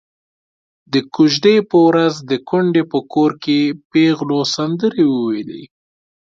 [0.93, 3.57] د کوژدې په ورځ د کونډې په کور کې
[3.91, 5.63] پېغلو سندرې وويلې.